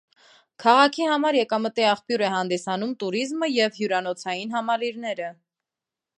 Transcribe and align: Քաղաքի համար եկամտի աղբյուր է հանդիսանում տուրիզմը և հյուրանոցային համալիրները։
Քաղաքի 0.61 1.05
համար 1.09 1.37
եկամտի 1.39 1.85
աղբյուր 1.89 2.23
է 2.29 2.31
հանդիսանում 2.37 2.97
տուրիզմը 3.05 3.51
և 3.59 3.79
հյուրանոցային 3.83 4.59
համալիրները։ 4.59 5.31